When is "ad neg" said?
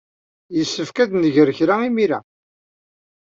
1.03-1.35